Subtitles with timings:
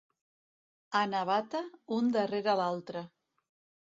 [1.01, 1.61] A Navata,
[1.99, 3.05] un darrere l'altre.